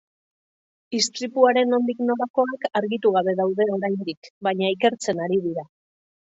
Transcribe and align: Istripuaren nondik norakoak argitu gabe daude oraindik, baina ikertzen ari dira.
Istripuaren 0.99 1.69
nondik 1.73 2.01
norakoak 2.07 2.67
argitu 2.81 3.13
gabe 3.19 3.37
daude 3.43 3.69
oraindik, 3.77 4.33
baina 4.49 4.75
ikertzen 4.81 5.27
ari 5.29 5.43
dira. 5.49 5.71